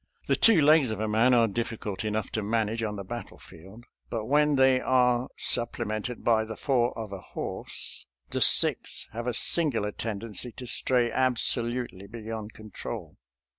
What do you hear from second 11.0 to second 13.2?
absolutely beyond control.